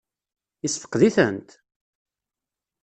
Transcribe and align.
Yessefqed-itent? 0.61 1.49